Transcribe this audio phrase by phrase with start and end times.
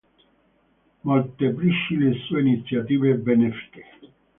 [1.03, 3.85] Molteplici le sue iniziative benefiche.